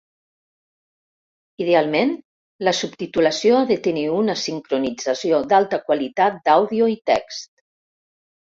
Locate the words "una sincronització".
4.15-5.43